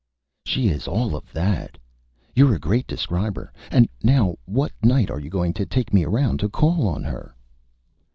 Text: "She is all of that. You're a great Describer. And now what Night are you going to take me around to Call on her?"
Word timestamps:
"She 0.47 0.69
is 0.69 0.87
all 0.87 1.15
of 1.15 1.31
that. 1.31 1.77
You're 2.33 2.55
a 2.55 2.59
great 2.59 2.87
Describer. 2.87 3.53
And 3.69 3.87
now 4.01 4.35
what 4.45 4.71
Night 4.81 5.11
are 5.11 5.19
you 5.19 5.29
going 5.29 5.53
to 5.53 5.65
take 5.67 5.93
me 5.93 6.05
around 6.05 6.39
to 6.39 6.49
Call 6.49 6.87
on 6.87 7.03
her?" 7.03 7.35